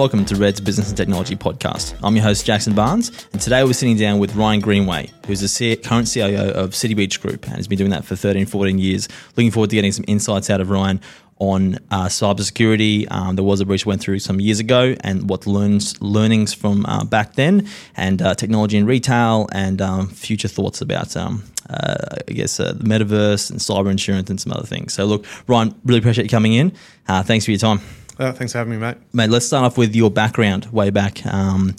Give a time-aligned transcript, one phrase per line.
[0.00, 1.94] welcome to REDD's Business and Technology Podcast.
[2.02, 5.76] I'm your host, Jackson Barnes, and today we're sitting down with Rhian Greenway, who's the
[5.76, 9.10] current CIO of City Beach Group and has been doing that for 13, 14 years.
[9.36, 11.02] Looking forward to getting some insights out of Rhian
[11.38, 13.12] on uh, cybersecurity.
[13.12, 16.54] Um, there was a breach we went through some years ago and what learns, learnings
[16.54, 21.44] from uh, back then, and uh, technology in retail, and um, future thoughts about, um,
[21.68, 24.94] uh, I guess, uh, the metaverse and cyber insurance and some other things.
[24.94, 26.72] So, look, Rhian, really appreciate you coming in.
[27.06, 27.80] Uh, thanks for your time.
[28.20, 28.98] Uh, thanks for having me, mate.
[29.14, 31.72] Mate, let's start off with your background way back um,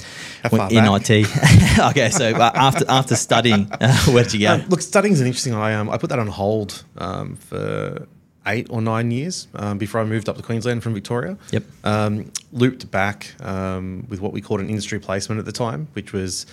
[0.49, 1.07] far in back?
[1.07, 1.79] IT.
[1.91, 4.53] okay, so uh, after after studying, uh, where did you go?
[4.55, 5.53] Um, look, studying's an interesting.
[5.53, 8.07] I um, I put that on hold um, for
[8.47, 11.37] eight or nine years um, before I moved up to Queensland from Victoria.
[11.51, 11.63] Yep.
[11.83, 16.11] Um, looped back um, with what we called an industry placement at the time, which
[16.11, 16.47] was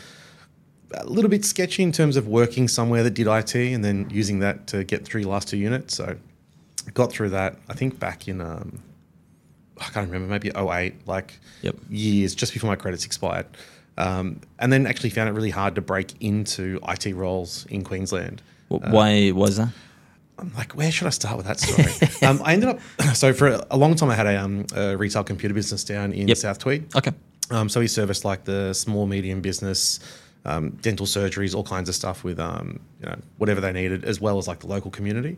[0.92, 4.40] a little bit sketchy in terms of working somewhere that did IT and then using
[4.40, 5.96] that to get through your last two units.
[5.96, 6.18] So
[6.92, 7.56] got through that.
[7.70, 8.82] I think back in um,
[9.80, 11.76] I can't remember, maybe 08, like Yep.
[11.90, 13.46] years just before my credits expired.
[13.96, 18.42] Um, and then actually found it really hard to break into IT roles in Queensland.
[18.68, 19.70] Wh- Why was that?
[20.38, 21.92] I'm like, where should I start with that story?
[22.28, 22.80] um, I ended up,
[23.14, 26.28] so for a, long time, I had a, um, a retail computer business down in
[26.28, 26.36] Yep.
[26.36, 26.94] South Tweed.
[26.94, 27.10] Okay,
[27.50, 29.98] Um, so we serviced like the small, medium business,
[30.44, 34.20] um, dental surgeries, all kinds of stuff with um, you know whatever they needed, as
[34.20, 35.36] well as like the local community.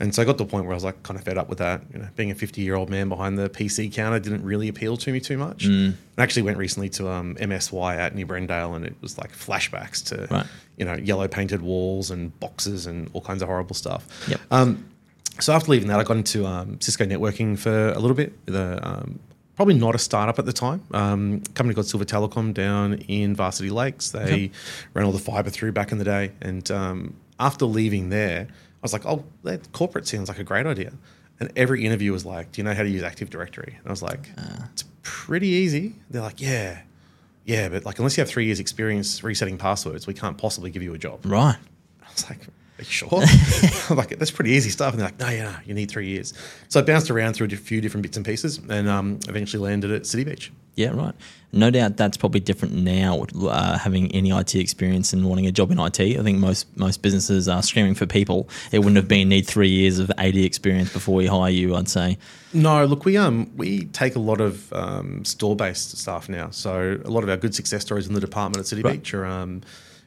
[0.00, 1.48] And so I got to the point where I was like kind of fed up
[1.48, 1.82] with that.
[1.92, 4.96] You know, being a 50 year old man behind the PC counter didn't really appeal
[4.96, 5.66] to me too much.
[5.66, 5.94] Mm.
[6.18, 10.04] I actually went recently to um, MSY at New Brendale, and it was like flashbacks
[10.08, 10.46] to Right.
[10.76, 14.06] you know yellow painted walls and boxes and all kinds of horrible stuff.
[14.28, 14.40] Yep.
[14.50, 14.84] Um,
[15.40, 18.54] so after leaving that, I got into um, Cisco networking for a little bit with
[18.56, 19.18] a um,
[19.56, 20.82] probably not a startup at the time.
[20.92, 24.10] Um, company called Silver Telecom down in Varsity Lakes.
[24.10, 24.50] They
[24.94, 26.32] ran all the fiber through back in the day.
[26.40, 28.48] And um, after leaving there,
[28.84, 30.92] was like, oh, that corporate sounds like a great idea.
[31.40, 33.74] And every interview was like, do you know how to use Active Directory?
[33.78, 34.66] And I was like, uh.
[34.72, 35.94] it's pretty easy.
[36.10, 36.82] They're like, yeah,
[37.44, 40.82] yeah, but like unless you have three years experience resetting passwords, we can't possibly give
[40.82, 41.20] you a job.
[41.24, 41.56] right.
[42.02, 42.46] I was like,
[42.78, 43.08] you sure?
[43.90, 44.92] Like, that's pretty easy stuff.
[44.92, 46.32] And they're like, no, yeah, you need three years.
[46.68, 49.90] So I bounced around through a few different bits and pieces and um, eventually landed
[49.90, 50.50] at City Beach.
[50.74, 51.14] Yeah, right.
[51.52, 55.70] No doubt that's probably different now, uh, having any IT experience and wanting a job
[55.70, 56.00] in IT.
[56.00, 58.48] I think most most businesses are screaming for people.
[58.72, 61.76] It wouldn't have been need three years of AD experience before we hire you.
[61.76, 62.18] I'd say.
[62.52, 66.50] No, look, we um we take a lot of um, store based staff now.
[66.50, 69.00] So a lot of our good success stories in the department at City Right.
[69.00, 69.62] Beach are um,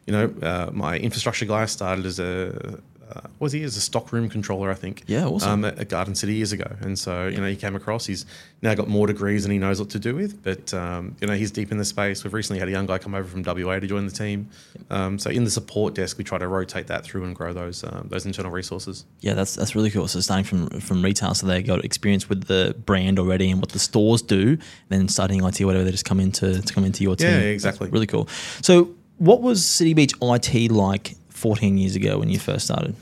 [0.08, 2.80] you know, uh, my infrastructure guy started as a
[3.10, 5.04] uh, was he as a stockroom controller, I think.
[5.08, 5.52] Yeah, awesome.
[5.52, 8.06] Um, at, at Garden City years ago, and so you know he came across.
[8.06, 8.26] He's
[8.62, 10.44] now got more degrees and he knows what to do with.
[10.44, 12.24] But um, you know he's deep in the space.
[12.24, 14.50] We've recently had a young guy come over from WA to join the team.
[14.90, 17.84] Um, so in the support desk, we try to rotate that through and grow those
[17.84, 19.06] um, those internal resources.
[19.22, 20.08] Yeah, that's that's really cool.
[20.10, 23.70] So starting from from retail, so they got experience with the brand already and what
[23.70, 24.58] the stores do,
[24.90, 27.30] then starting IT, whatever, they just come into to come into your team.
[27.30, 27.90] Yeah, That's exactly.
[27.90, 28.28] really cool.
[28.62, 32.96] So, what was City Beach IT like 14 years ago when you first started?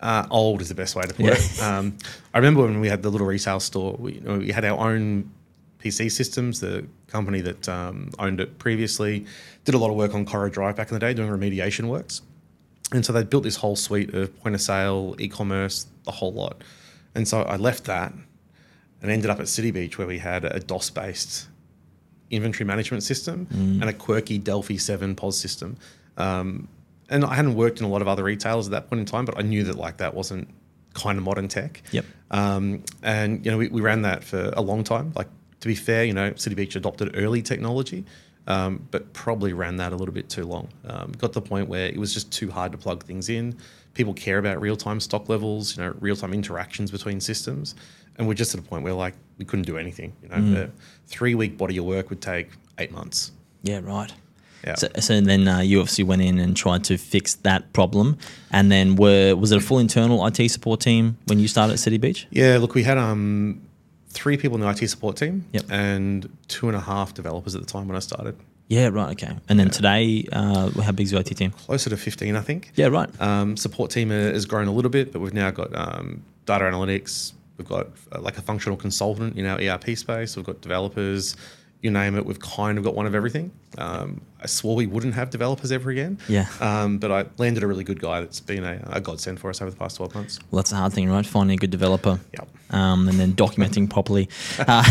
[0.00, 1.32] Uh, old is the best way to put Yeah.
[1.34, 1.62] it.
[1.62, 1.96] Um,
[2.34, 3.96] I remember when we had the little retail store.
[3.98, 5.30] We, you know, we had our own
[5.82, 6.60] PC systems.
[6.60, 9.24] The company that um, owned it previously
[9.64, 12.20] did a lot of work on Cora Drive back in the day, doing remediation works.
[12.92, 16.62] And so they built this whole suite of point of sale, e-commerce, the whole lot.
[17.14, 18.12] And so I left that
[19.02, 21.48] and ended up at City Beach where we had a DOS-based
[22.30, 23.46] inventory management system
[23.80, 25.76] and a quirky Delphi 7 POS system.
[26.16, 26.68] Um,
[27.08, 29.24] and I hadn't worked in a lot of other retailers at that point in time,
[29.24, 30.48] but I knew that like that wasn't
[30.94, 31.82] kind of modern tech.
[31.92, 32.04] Yep.
[32.30, 35.12] Um, and you know, we, we ran that for a long time.
[35.14, 35.28] Like
[35.60, 38.04] to be fair, you know, City Beach adopted early technology,
[38.46, 40.68] um, but probably ran that a little bit too long.
[40.84, 43.56] Um, got to the point where it was just too hard to plug things in.
[43.94, 47.74] People care about real time stock levels, you know, real time interactions between systems,
[48.16, 50.12] and we're just at a point where like we couldn't do anything.
[50.22, 50.70] You know, a
[51.06, 53.32] three week body of work would take eight months.
[53.62, 54.12] Yeah, right.
[54.66, 54.74] Yeah.
[54.74, 58.18] So, so then uh, you obviously went in and tried to fix that problem,
[58.50, 61.78] and then were was it a full internal IT support team when you started at
[61.78, 62.26] City Beach?
[62.30, 63.62] Yeah, look, we had um,
[64.16, 65.64] three people in the IT support team Yep.
[65.70, 68.34] and two and a half developers at the time when I started.
[68.68, 69.10] Yeah, right.
[69.12, 69.36] Okay.
[69.48, 71.50] And then today, uh, how big's your IT team?
[71.52, 72.72] Closer to 15, I think.
[72.74, 73.08] Yeah, right.
[73.20, 77.32] Um, support team has grown a little bit, but we've now got um, data analytics.
[77.58, 80.34] We've got uh, like a functional consultant in our ERP space.
[80.36, 81.36] We've got developers,
[81.86, 83.52] you name it, we've kind of got one of everything.
[83.78, 86.18] Um, I swore we wouldn't have developers ever again.
[86.28, 86.46] Yeah.
[86.60, 89.62] Um, but I landed a really good guy that's been a, a godsend for us
[89.62, 90.38] over the past 12 months.
[90.50, 91.24] Well, that's the hard thing, right?
[91.24, 92.20] Finding a good developer.
[92.32, 92.48] Yep.
[92.70, 94.28] Um, and then documenting properly.
[94.58, 94.82] Uh,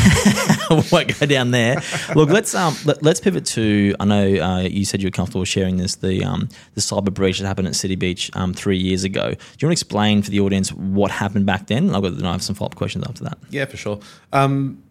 [0.70, 1.82] we won't go down there.
[2.16, 3.94] Look, let's um, let, us pivot to.
[4.00, 5.96] I know uh, you said you were comfortable sharing this.
[5.96, 9.30] The um, the cyber breach that happened at City Beach um, three years ago.
[9.30, 11.94] Do you want to explain for the audience what happened back then?
[11.94, 12.16] I've got.
[12.16, 13.38] then I have some follow up questions after that.
[13.50, 14.00] Yeah, for sure.
[14.32, 14.82] Um,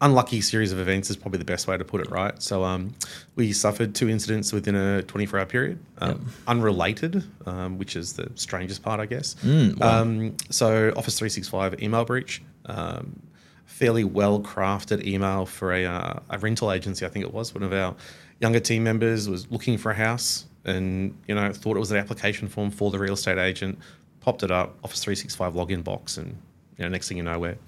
[0.00, 2.40] unlucky series of events is probably the best way to put it, right?
[2.42, 2.94] So um,
[3.36, 6.20] we suffered two incidents within a 24 hour period, um, yep.
[6.46, 9.34] unrelated, um, which is the strangest part, I guess.
[9.44, 10.00] Mm, wow.
[10.00, 13.20] Um, so Office 365 email breach, um,
[13.66, 17.54] fairly well crafted email for a, uh, a rental agency, I think it was.
[17.54, 17.94] One of our
[18.40, 21.96] younger team members was looking for a house and you know thought it was an
[21.96, 23.78] application form for the real estate agent,
[24.20, 26.36] popped it up, Office 365 login box, and
[26.76, 27.58] you know next thing you know we're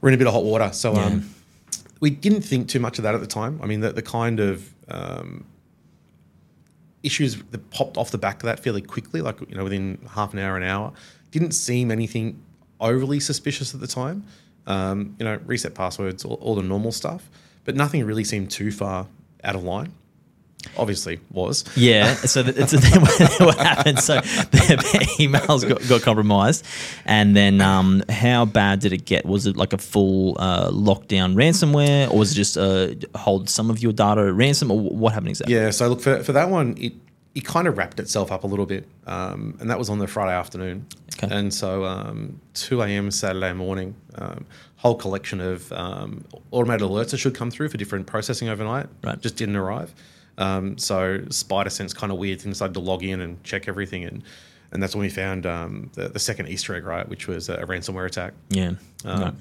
[0.00, 0.70] we're in a bit of hot water.
[0.72, 1.04] So yeah.
[1.04, 1.34] um,
[2.00, 3.60] we didn't think too much of that at the time.
[3.62, 5.44] I mean, the, the kind of um,
[7.02, 10.32] issues that popped off the back of that fairly quickly, like you know, within half
[10.32, 10.92] an hour, an hour,
[11.30, 12.40] didn't seem anything
[12.80, 14.24] overly suspicious at the time.
[14.66, 17.30] Um, you know, reset passwords, all, all the normal stuff,
[17.64, 19.06] but nothing really seemed too far
[19.42, 19.92] out of line
[20.76, 21.64] obviously was.
[21.76, 22.14] Yeah.
[22.14, 22.72] So it's
[23.40, 24.00] what happened.
[24.00, 24.78] So their
[25.18, 26.64] emails got, got compromised,
[27.04, 29.26] and then um, how bad did it get?
[29.26, 33.70] Was it like a full uh, lockdown ransomware, or was it just uh, hold some
[33.70, 35.54] of your data at ransom, or what happened exactly?
[35.54, 35.70] Yeah.
[35.70, 36.94] So look for for that one, it
[37.34, 40.06] it kind of wrapped itself up a little bit, um, and that was on the
[40.06, 40.86] Friday afternoon.
[41.22, 41.34] Okay.
[41.34, 43.10] And so um, 2 a.m.
[43.10, 48.06] Saturday morning, um, whole collection of um, automated alerts that should come through for different
[48.06, 49.20] processing overnight right.
[49.20, 49.94] just didn't arrive.
[50.38, 54.04] Um, so Spider Sense kind of weird things decided to log in and check everything,
[54.04, 54.22] and
[54.72, 57.54] and that's when we found um, the, the, second Easter egg, right, which was a,
[57.54, 58.34] a ransomware attack.
[58.50, 58.72] Yeah.
[59.04, 59.32] Um, no.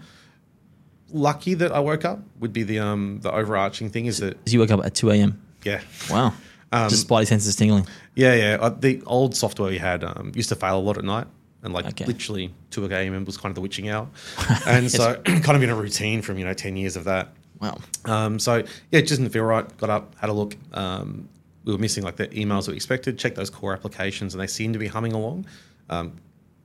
[1.12, 4.60] Lucky that I woke up would be the um the overarching thing is that you
[4.60, 5.42] woke up at two a.m.
[5.64, 5.82] Yeah.
[6.10, 6.34] Wow.
[6.72, 7.88] Um, Just Spidey senses tingling.
[8.16, 8.58] Yeah, yeah.
[8.60, 11.28] Uh, the old software we had um, used to fail a lot at night
[11.64, 12.06] and like okay.
[12.06, 13.26] literally 2 a.m.
[13.26, 14.08] was kind of the witching hour.
[14.66, 17.30] And so kind of in a routine from, you know, 10 years of that.
[17.60, 17.78] Wow.
[18.06, 19.78] Um, so yeah, it just didn't feel right.
[19.78, 20.56] Got up, had a look.
[20.74, 21.28] Um,
[21.66, 23.18] we were missing like the emails that we expected.
[23.18, 25.46] Checked those core applications, and they seemed to be humming along.
[25.90, 26.14] Um,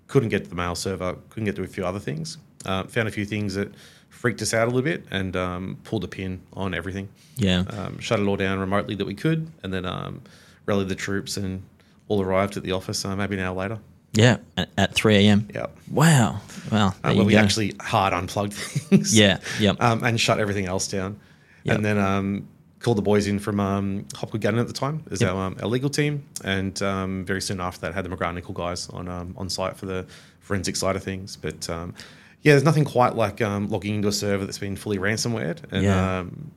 [0.06, 1.16] couldn't get to the mail server.
[1.30, 2.38] Couldn't get to a few other things.
[2.64, 3.72] Uh, found a few things that
[4.10, 7.08] freaked us out a little bit, and um, pulled a pin on everything.
[7.36, 7.64] Yeah.
[7.70, 10.22] Um, shut it all down remotely that we could, and then um,
[10.66, 11.62] rallied the troops, and
[12.08, 13.78] all arrived at the office uh, maybe an hour later.
[14.12, 14.38] Yeah,
[14.76, 15.48] at 3 a.m.
[15.54, 15.66] Yeah.
[15.90, 16.40] Wow.
[16.70, 16.94] Wow.
[17.02, 17.38] Uh, where we go.
[17.38, 19.18] actually hard unplugged things.
[19.18, 19.38] Yeah.
[19.58, 19.72] Yeah.
[19.80, 21.18] Um, and shut everything else down.
[21.64, 21.76] Yep.
[21.76, 22.48] And then um,
[22.80, 25.32] called the boys in from um, Hopgood at the time as yep.
[25.32, 26.24] our, um, our legal team.
[26.44, 29.76] And um, very soon after that, had the McGrath Nicol guys on um, on site
[29.76, 30.06] for the
[30.40, 31.36] forensic side of things.
[31.36, 31.94] But um,
[32.42, 35.84] yeah, there's nothing quite like um, logging into a server that's been fully ransomware and
[35.84, 36.18] yeah.
[36.18, 36.50] um,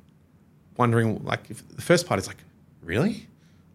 [0.77, 2.37] wondering, like, if the first part is like,
[2.83, 3.27] really?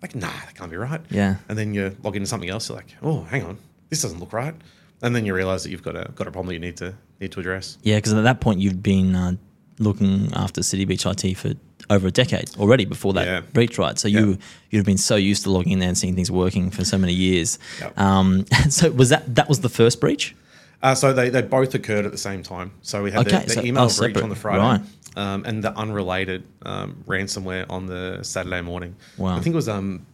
[0.03, 1.01] Like, nah, that can't be right.
[1.11, 1.37] Yeah.
[1.49, 3.59] And then you log into something else, you're like, oh, hang on,
[3.91, 4.55] this doesn't look right.
[5.03, 6.95] And then you realize that you've got a got a problem that you need to
[7.21, 7.79] need to address.
[7.83, 9.33] Yeah, because at that point you've been uh,
[9.79, 11.53] looking after City Beach IT for
[11.89, 13.41] over a decade already before that yeah.
[13.53, 13.99] breach, right?
[13.99, 14.39] So you
[14.71, 16.99] you'd have been so used to logging in there and seeing things working for so
[16.99, 17.59] many years.
[17.81, 17.99] Yep.
[17.99, 20.37] Um, so was that that was the first breach?
[20.83, 22.73] Uh, so they, they both occurred at the same time.
[22.81, 24.23] So we had okay, the, the so, email oh, breach separate.
[24.23, 24.81] on the Friday, right.
[25.17, 28.97] um, and the unrelated um, ransomware on the Saturday morning.
[29.19, 29.37] Wow.
[29.37, 30.07] I think it was um,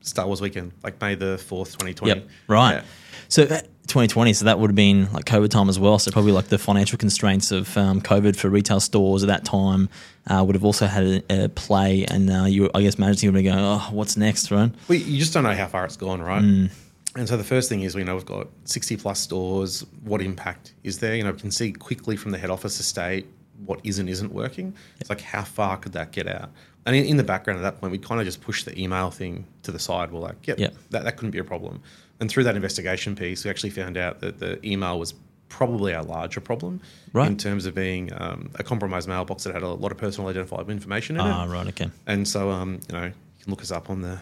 [0.00, 2.20] Star Wars weekend, like May the fourth, twenty twenty.
[2.20, 2.30] Yep.
[2.46, 2.72] Right.
[2.74, 2.82] Yeah.
[3.28, 3.44] So
[3.88, 5.98] 2020, so that would have been like COVID time as well.
[5.98, 9.88] So probably like the financial constraints of um, COVID for retail stores at that time
[10.26, 13.38] uh, would have also had a, a play, and uh, you, I guess, managing would
[13.38, 14.70] be going, oh, what's next, right?
[14.88, 16.42] Well, you just don't know how far it's gone, right?
[16.42, 16.70] Mm.
[17.16, 19.84] And so the first thing is we know we've got 60 plus stores.
[20.04, 21.16] What impact is there?
[21.16, 23.26] You know, we can see quickly from the head office estate
[23.64, 24.74] what is and isn't working.
[25.00, 26.50] It's like how far could that get out?
[26.88, 29.10] And in, in, the background at that point, we kind of just pushed the email
[29.10, 30.10] thing to the side.
[30.10, 30.74] We're like, yep, yep.
[30.88, 31.82] That, that couldn't be a problem.
[32.18, 35.12] And through that investigation piece, we actually found out that the email was
[35.50, 36.80] probably our larger problem
[37.12, 37.26] right.
[37.26, 40.70] in terms of being um, a compromised mailbox that had a lot of personal identifiable
[40.70, 41.48] information in ah, it.
[41.48, 41.90] Ah, right, okay.
[42.06, 44.18] And so, um, you know, you can look us up on the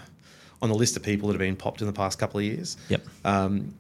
[0.61, 2.77] on the list of people that have been popped in the past couple of years.
[2.89, 3.07] Yep.
[3.25, 3.75] Um,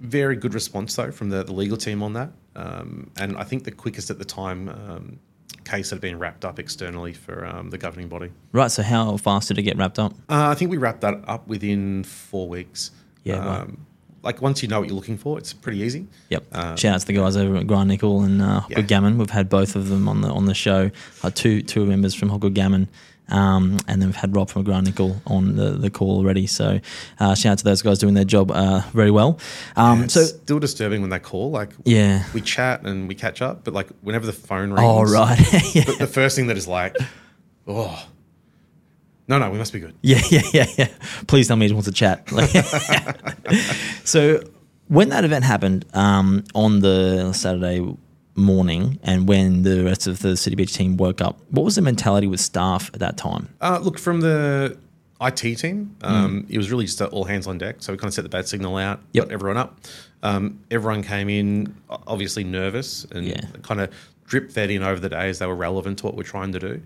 [0.00, 3.64] very good response though from the, the legal team on that, um, and I think
[3.64, 5.18] the quickest at the time um,
[5.64, 8.30] case that had been wrapped up externally for um, the governing body.
[8.52, 8.70] Right.
[8.70, 10.12] So how fast did it get wrapped up?
[10.28, 12.90] Uh, I think we wrapped that up within four weeks.
[13.24, 13.38] Yeah.
[13.38, 13.60] Right.
[13.60, 13.86] Um,
[14.22, 16.06] like once you know what you're looking for, it's pretty easy.
[16.28, 16.44] Yep.
[16.52, 18.80] Uh, Shout out to the guys over at McGrath Nicol and uh, yeah.
[18.80, 19.16] Ganim.
[19.16, 20.90] We've had both of them on the on the show.
[21.22, 22.88] Uh, two two members from Hopgood Ganim.
[23.28, 26.46] Um, and then we've had Rob from McGrath Nicol on the, the call already.
[26.46, 26.80] So
[27.18, 29.38] uh, shout out to those guys doing their job uh, very well.
[29.76, 31.50] Um, yeah, so still disturbing when they call.
[31.50, 35.02] Like yeah, we chat and we catch up, but like whenever the phone rings, oh
[35.04, 35.38] right,
[35.74, 35.84] yeah.
[35.84, 36.96] the, the, first thing that is like,
[37.66, 38.06] Oh,
[39.28, 39.94] no, no, we must be good.
[40.02, 40.88] Yeah, yeah, yeah, yeah.
[41.26, 42.28] Please tell me he wants to chat.
[44.04, 44.42] So
[44.88, 47.80] when that event happened um, on the Saturday
[48.34, 51.82] morning, and when the rest of the City Beach team woke up, what was the
[51.82, 53.48] mentality with staff at that time?
[53.60, 54.76] Uh, look, from the
[55.20, 57.76] IT team, um, it was really just all hands on deck.
[57.80, 59.26] So we kind of set the bad signal out, Yep.
[59.26, 59.80] got everyone up.
[60.22, 61.74] Um, everyone came in
[62.06, 63.40] obviously nervous and Yeah.
[63.62, 63.90] kind of
[64.26, 66.66] drip fed in over the days they were relevant to what we're trying to do.
[66.72, 66.82] And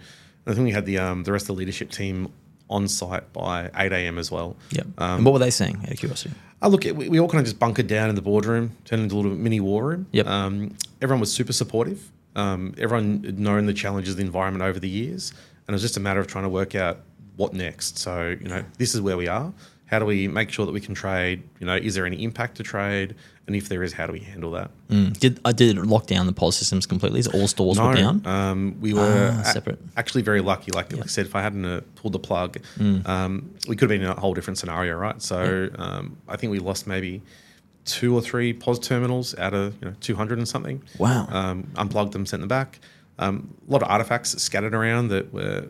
[0.46, 2.28] I think we had the um, the rest of the leadership team
[2.68, 4.18] on site by 8 a.m.
[4.18, 4.56] as well.
[4.70, 4.86] Yep.
[4.98, 5.78] Um, and what were they saying?
[5.84, 6.34] Out of curiosity.
[6.62, 9.14] Oh, look, we, we all kind of just bunkered down in the boardroom, turned into
[9.14, 10.06] a little mini war room.
[10.12, 10.26] Yep.
[10.26, 12.10] Um, everyone was super supportive.
[12.34, 15.30] Um, everyone had known the challenges of the environment over the years,
[15.66, 17.00] and it was just a matter of trying to work out
[17.36, 17.98] what next.
[17.98, 19.52] So, you know, this is where we are.
[19.86, 21.44] How do we make sure that we can trade?
[21.60, 23.14] You know, is there any impact to trade?
[23.46, 24.72] And if there is, how do we handle that?
[24.90, 25.16] Mm.
[25.20, 27.22] Did I did lock down the POS systems completely?
[27.22, 28.26] So all stores were down.
[28.26, 29.78] Um, we were Ah, a- separate.
[29.96, 30.72] actually very lucky.
[30.72, 33.06] Like, like I said, if I hadn't uh, pulled the plug, Mm.
[33.08, 35.22] um, we could have been in a whole different scenario, right?
[35.22, 37.22] So um, I think we lost maybe
[37.86, 40.82] two or three POS terminals out of you know 200 and something.
[40.98, 41.26] Wow.
[41.30, 42.80] Um, unplugged them, sent them back.
[43.18, 45.68] Um, a lot of artifacts scattered around that were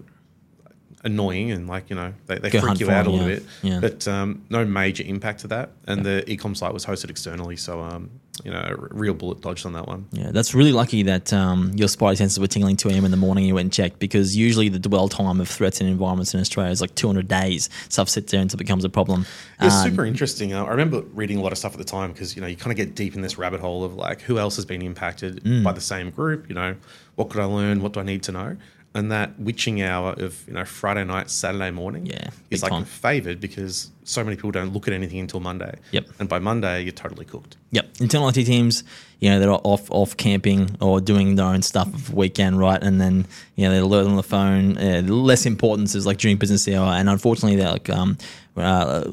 [1.04, 3.34] annoying and like you know they, they Go freak you out a little yeah.
[3.36, 3.80] bit Yeah.
[3.80, 7.80] but um, no major impact to that and the ecom site was hosted externally so
[7.80, 8.10] um,
[8.44, 11.72] you know a real bullet dodged on that one Yeah, that's really lucky that um,
[11.74, 13.04] your spidey senses were tingling 2 a.m.
[13.04, 15.80] in the morning and you went and checked because usually the dwell time of threats
[15.80, 17.68] and environments in Australia is like 200 days.
[17.88, 19.24] Stuff sits there until it becomes a problem.
[19.60, 20.52] It's Um, super interesting.
[20.54, 22.72] I remember reading a lot of stuff at the time because you know you kind
[22.72, 25.62] of get deep in this rabbit hole of like who else has been impacted Mm.
[25.64, 26.48] by the same group.
[26.48, 26.74] You know,
[27.14, 27.80] what could I learn?
[27.80, 28.56] What do I need to know?
[28.96, 32.84] And that witching hour of you know Friday night, Saturday morning, Yeah, is like time.
[32.84, 35.74] favored because so many people don't look at anything until Monday.
[35.92, 36.08] Yep.
[36.18, 37.56] And by Monday, you're totally cooked.
[37.72, 38.84] Yep, internal IT teams,
[39.20, 42.82] you know, they're off off camping or doing their own stuff of weekend, right?
[42.82, 43.26] And then
[43.56, 44.78] you know they're alert on the phone.
[44.78, 48.16] Uh, less importance is like during business hour, and unfortunately, they're like um,
[48.56, 49.04] uh,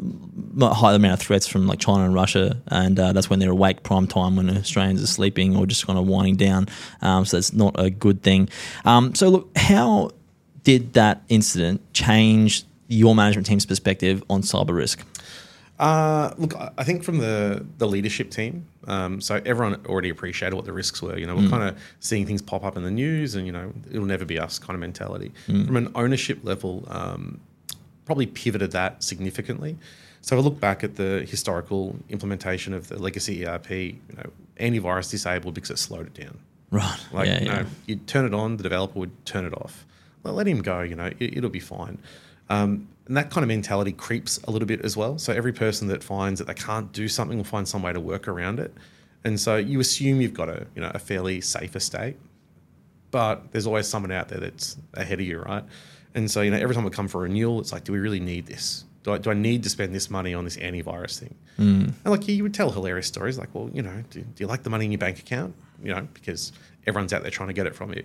[0.61, 3.51] a high amount of threats from like China and Russia, and uh, that's when they're
[3.51, 6.67] awake prime time when Australians are sleeping or just kind of winding down.
[7.01, 8.49] Um, so that's not a good thing.
[8.85, 10.11] Um, so look, how
[10.63, 15.05] did that incident change your management team's perspective on cyber risk?
[15.79, 20.65] Uh, look, I think from the the leadership team, um, so everyone already appreciated what
[20.65, 21.17] the risks were.
[21.17, 23.73] You know, we're kind of seeing things pop up in the news, and you know,
[23.91, 25.31] it'll never be us kind of mentality.
[25.65, 27.39] From an ownership level, um,
[28.05, 29.77] probably pivoted that significantly.
[30.21, 33.69] So if I look back at the historical implementation of the legacy ERP.
[33.71, 36.39] You know, antivirus disabled because it slowed it down.
[36.71, 36.99] Right.
[37.11, 37.61] Like, yeah, you yeah.
[37.61, 39.85] know, you'd turn it on, the developer would turn it off.
[40.23, 41.97] Well, let him go, you know, it, it'll be fine.
[42.49, 45.17] Um, and that kind of mentality creeps a little bit as well.
[45.17, 47.99] So every person that finds that they can't do something will find some way to
[47.99, 48.73] work around it.
[49.23, 52.17] And so you assume you've got a, you know, a fairly safe estate,
[53.11, 55.63] but there's always someone out there that's ahead of you, right?
[56.15, 58.19] And so, you know, every time we come for renewal, it's like, do we really
[58.19, 58.85] need this?
[59.03, 61.35] Do I, do I need to spend this money on this antivirus thing?
[62.03, 64.63] And like you would tell hilarious stories like, well, you know, do, do you like
[64.63, 65.55] the money in your bank account?
[65.83, 66.53] You know, because
[66.87, 68.03] everyone's out there trying to get it from you.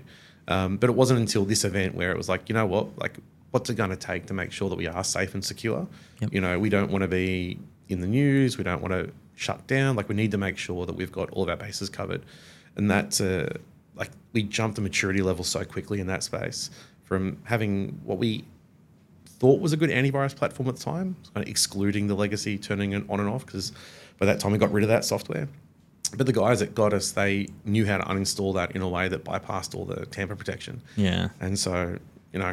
[0.49, 3.19] Um, but it wasn't until this event where it was like, you know what, like,
[3.51, 5.87] what's it going to take to make sure that we are safe and secure?
[6.21, 6.33] Yep.
[6.33, 8.59] You know, we don't want to be in the news.
[8.59, 9.95] We don't want to shut down.
[9.95, 12.25] Like, we need to make sure that we've got all of our bases covered.
[12.77, 13.57] And that's uh,
[13.95, 16.71] like we jumped the maturity level so quickly in that space
[17.09, 18.45] from having what we
[19.27, 22.93] thought was a good antivirus platform at the time, kind of excluding the legacy, turning
[22.93, 23.73] it on and off because
[24.19, 25.49] by that time we got rid of that software.
[26.17, 29.09] But the guys that got us, they knew how to uninstall that in a way
[29.09, 30.83] that bypassed all the tamper protection.
[30.97, 31.29] Yeah.
[31.41, 31.99] And so,
[32.33, 32.53] you know,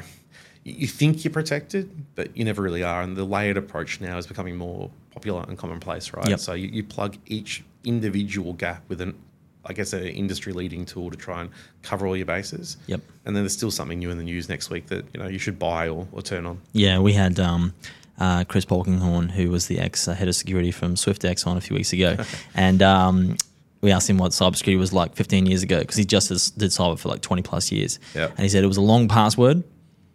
[0.63, 3.01] you think you're protected, but you never really are.
[3.01, 6.29] And the layered approach now is becoming more popular and commonplace, right?
[6.29, 6.39] Yep.
[6.39, 9.17] So you, you plug each individual gap with an,
[9.65, 11.50] I guess, an industry leading tool to try and
[11.81, 12.77] cover all your bases.
[12.88, 13.01] Yep.
[13.25, 15.39] And then there's still something new in the news next week that you know you
[15.39, 16.62] should buy or, or turn on.
[16.74, 17.74] Yeah, we had um,
[18.19, 21.62] uh, Chris Polkinghorn, who was the ex uh, head of security from SwiftX, on a
[21.62, 22.17] few weeks ago,
[22.55, 23.38] and um,
[23.81, 26.72] we asked him what cybersecurity was like 15 years ago because he just has, did
[26.72, 28.27] cyber for like 20 plus years, Yeah.
[28.29, 29.63] and he said it was a long password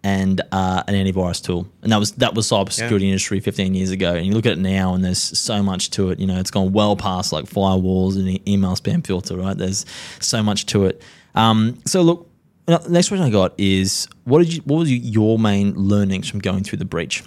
[0.02, 3.09] and uh, an antivirus tool, and that was that was cybersecurity Yeah.
[3.09, 4.14] industry 15 years ago.
[4.14, 6.19] And you look at it now, and there's so much to it.
[6.19, 9.57] You know, it's gone well past like firewalls and e- email spam filter, right?
[9.57, 9.85] There's
[10.21, 11.02] so much to it.
[11.35, 12.26] Um, so look.
[12.88, 16.62] Next question I got is what did you what was your main learnings from going
[16.62, 17.25] through the breach?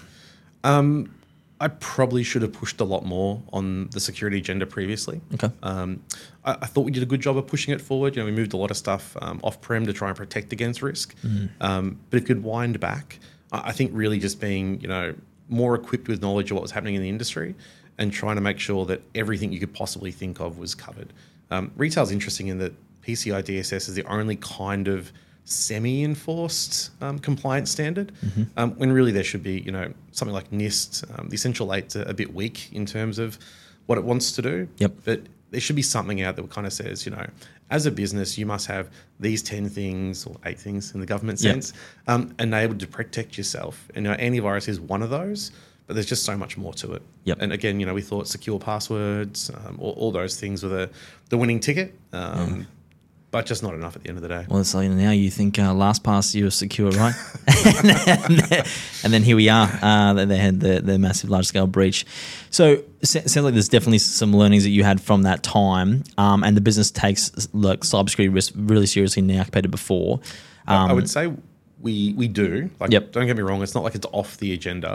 [1.64, 5.22] I probably should have pushed a lot more on the security agenda previously.
[5.36, 5.50] Okay.
[5.64, 6.04] Um,
[6.44, 8.18] I, I thought we did a good job of pushing it forward.
[8.18, 10.52] You know, we moved a lot of stuff um, off prem to try and protect
[10.52, 11.16] against risk.
[11.62, 13.18] Um, but if you could wind back,
[13.54, 15.16] I, I think really just being you know
[15.48, 17.56] more equipped with knowledge of what was happening in the industry
[17.98, 21.14] and trying to make sure that everything you could possibly think of was covered.
[21.50, 25.14] Um, retail's interesting in that PCI DSS is the only kind of
[25.46, 28.44] semi-enforced um, compliance standard, Mm-hmm.
[28.58, 31.04] um, when really there should be, you know, something like NIST.
[31.20, 33.38] Um, the Essential Eight's a, a bit weak in terms of
[33.86, 34.68] what it wants to do.
[34.78, 34.94] Yep.
[35.04, 35.22] But
[35.52, 37.26] there should be something out that kind of says, you know,
[37.70, 41.42] as a business, you must have these 10 things or eight things in the government
[41.42, 41.54] Yep.
[41.54, 41.74] sense
[42.08, 43.90] um, enabled to protect yourself.
[43.96, 45.52] And you know, antivirus is one of those,
[45.88, 47.02] but there's just so much more to it.
[47.26, 47.38] Yep.
[47.42, 50.90] And again, you know, we thought secure passwords, um, all, all those things were the,
[51.30, 52.68] the winning ticket, um,
[53.34, 54.46] but just not enough at the end of the day.
[54.48, 57.16] Well, so now you think uh, LastPass you're secure, right?
[57.48, 58.66] and, then,
[59.04, 59.68] and then here we are.
[59.82, 62.06] Uh, they- had the, the massive large scale breach.
[62.52, 66.44] So it sounds like there's definitely some learnings that you had from that time, um,
[66.44, 70.20] and the business takes like cybersecurity risk really seriously now compared to before.
[70.68, 71.34] I- I Um, would say
[71.82, 72.70] we we do.
[72.80, 73.04] Like, Yep.
[73.08, 73.12] Mm.
[73.14, 73.62] don't get me wrong.
[73.64, 74.92] It's not like it's off the agenda.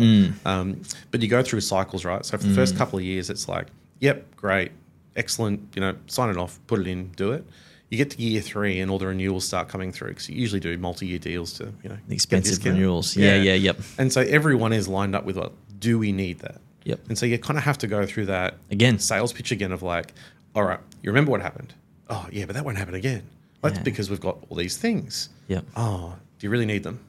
[0.46, 0.80] Um,
[1.10, 2.24] but you go through cycles, right?
[2.24, 3.66] So for the first couple of years, it's like,
[3.98, 4.70] yep, great,
[5.16, 5.60] excellent.
[5.74, 7.44] You know, sign it off, put it in, do it.
[7.90, 10.60] You get to year three, and all the renewals start coming through because you usually
[10.60, 13.16] do multi-year deals to you know expensive renewals.
[13.16, 13.78] Yeah, yeah, yep.
[13.96, 16.60] And so everyone is lined up with what do we need that?
[16.84, 17.00] Yep.
[17.08, 18.98] And so you kind of have to go through that Again.
[18.98, 20.12] sales pitch again of like,
[20.54, 21.72] all right, you remember what happened?
[22.10, 23.22] Oh yeah, but that won't happen again.
[23.62, 23.82] That's Yeah.
[23.82, 25.28] because we've got all these things.
[25.48, 25.64] Yep.
[25.76, 27.00] Oh, do you really need them?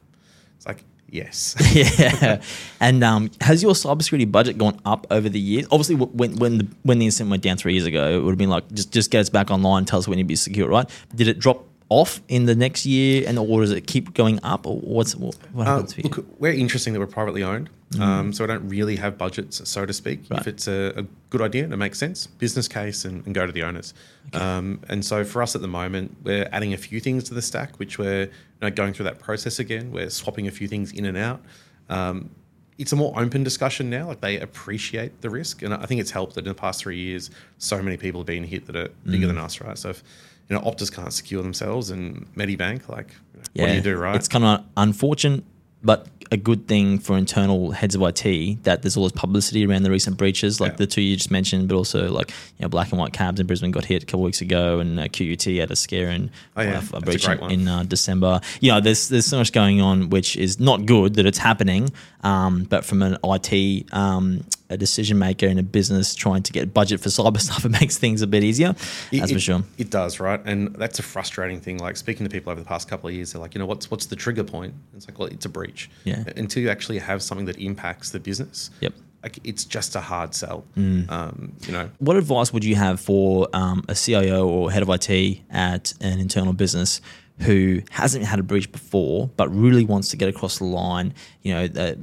[0.57, 1.55] It's like, yes.
[1.73, 2.41] yeah.
[2.79, 5.65] And um, has your cybersecurity budget gone up over the years?
[5.71, 8.37] Obviously, when when the when the incident went down three years ago, it would have
[8.37, 10.89] been like just just get us back online, tell us when you be secure, right?
[11.15, 14.67] Did it drop off in the next year, and or does it keep going up,
[14.67, 17.69] or what's what, what Uh, happens look, we're interesting that we're privately owned,
[18.00, 20.22] um, so I don't really have budgets, so to speak.
[20.29, 20.39] Right.
[20.41, 23.46] If it's a, a good idea and it makes sense, business case, and, and go
[23.46, 23.93] to the owners.
[24.34, 27.41] Um, and so for us at the moment, we're adding a few things to the
[27.41, 28.29] stack, which we're you
[28.62, 29.91] know, going through that process again.
[29.91, 31.41] We're swapping a few things in and out.
[31.89, 32.29] Um,
[32.77, 34.08] it's a more open discussion now.
[34.08, 36.98] Like they appreciate the risk, and I think it's helped that in the past three
[37.00, 39.29] years, so many people have been hit that are bigger Mm.
[39.29, 39.77] than us, right?
[39.77, 40.03] So if
[40.48, 43.15] you know Optus can't secure themselves, and Medibank, like,
[43.55, 44.15] what do you do, right?
[44.15, 45.43] It's kind of unfortunate,
[45.84, 49.81] but a good thing for internal heads of IT that there's all this publicity around
[49.83, 50.77] the recent breaches, like Yeah.
[50.77, 53.48] the two you just mentioned, but also like you know black and white cabs in
[53.48, 56.62] Brisbane got hit a couple weeks ago, and uh, QUT had a scare and Oh,
[56.62, 56.83] yeah.
[56.93, 57.51] a a breach great one.
[57.51, 58.41] in uh, December.
[58.62, 61.89] You know, there's there's so much going on which is not good that it's happening,
[62.24, 66.74] um, but from an IT um, a decision maker in a business trying to get
[66.74, 68.75] budget for cyber stuff, it makes things a bit easier.
[69.12, 69.64] It- that's for it- sure.
[69.77, 70.40] It does, right?
[70.46, 71.77] And that's a frustrating thing.
[71.79, 73.90] Like speaking to people over the past couple of years, they're like, you know, what's
[73.90, 74.74] what's the trigger point?
[74.96, 75.90] It's like, well, it's a breach.
[76.03, 76.24] Yeah.
[76.38, 78.70] Until you actually have something that impacts the business.
[78.82, 78.94] Yep.
[79.24, 80.64] Like it's just a hard sell.
[80.77, 81.12] Mm.
[81.12, 84.90] Um, you know, What advice would you have for um, a CIO or head of
[84.90, 87.01] IT at an internal business
[87.40, 91.14] who hasn't had a breach before but really wants to get across the line?
[91.42, 91.96] You know, uh,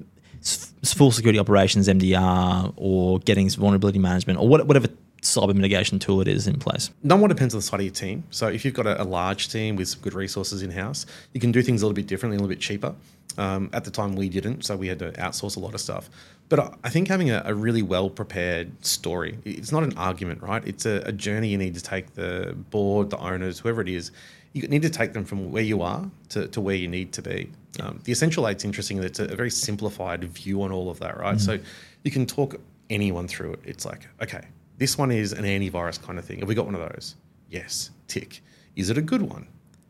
[0.46, 4.88] full security operations (MDR) or getting vulnerability management or whatever
[5.22, 6.90] cyber mitigation tool it is in place.
[7.02, 8.22] one depends on the side of your team.
[8.30, 11.40] So if you've got a, a large team with some good resources in house, you
[11.40, 12.94] can do things a little bit differently, a little bit cheaper.
[13.38, 16.08] Um, at the time, we didn't, so we had to outsource a lot of stuff.
[16.48, 20.42] But I- I think having a, a really well prepared story, it's not an argument,
[20.42, 20.66] right?
[20.66, 24.12] It's a, a journey you need to take the board, the owners, whoever it is.
[24.52, 27.20] You need to take them from where you are to, to where you need to
[27.22, 27.50] be.
[27.80, 31.40] Um, the Essential Eight's interesting it's a, very simplified view on all of that, right?
[31.40, 31.58] So
[32.04, 32.60] you can talk
[32.90, 33.60] anyone through it.
[33.64, 34.42] It's like, okay,
[34.78, 36.40] this one is an antivirus kind of thing.
[36.40, 37.16] Have we got one of those?
[37.50, 37.90] Yes.
[38.08, 38.42] Tick.
[38.76, 39.46] Is it a good one?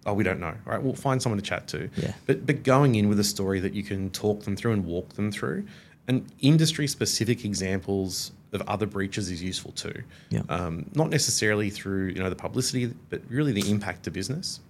[0.07, 0.47] Oh, we don't know.
[0.47, 1.91] All right, we'll find someone to chat to.
[1.97, 2.13] Yeah.
[2.27, 5.15] But but going in with a story that you can talk them through and walk
[5.15, 5.67] them through,
[6.07, 10.03] and industry specific examples of other breaches is useful too.
[10.31, 10.43] Yeah.
[10.49, 14.61] Um, not necessarily through you know the publicity, but really the impact to business.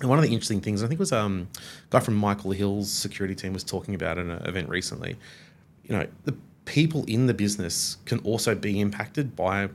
[0.00, 2.50] And one of the interesting things, I think, it was um, a guy from Michael
[2.50, 5.16] Hill's security team was talking about in an event recently.
[5.84, 6.34] You know, the
[6.66, 9.68] people in the business can also be impacted by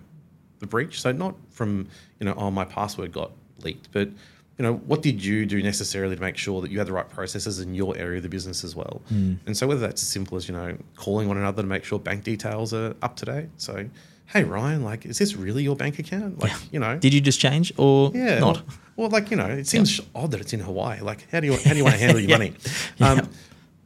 [0.59, 1.01] the breach.
[1.01, 1.87] So not from
[2.19, 3.31] you know, oh, my password got
[3.63, 4.09] leaked, but
[4.57, 7.09] you know, what did you do necessarily to make sure that you had the right
[7.09, 9.01] processes in your area of the business as well?
[9.47, 11.97] And so whether that's as simple as you know, calling one another to make sure
[11.97, 13.49] bank details are up to date.
[13.57, 13.89] So,
[14.27, 16.39] hey Ryan, like, is this really your bank account?
[16.39, 18.37] Like, you know, Did you just change or yeah.
[18.37, 18.61] not?
[19.01, 21.01] Well, like you know, it seems odd that it's in Hawaii.
[21.01, 22.53] Like, how do you how do you want to handle your money?
[22.99, 23.27] Um,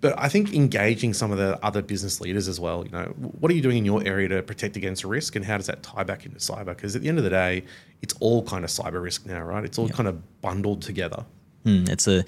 [0.02, 2.84] but I think engaging some of the other business leaders as well.
[2.84, 3.04] You know,
[3.40, 5.84] what are you doing in your area to protect against risk, and how does that
[5.84, 6.66] tie back into cyber?
[6.66, 7.64] Because at the end of the day,
[8.02, 9.64] it's all kind of cyber risk now, right?
[9.64, 11.26] It's all kind of bundled together.
[11.66, 12.26] Mm, it's a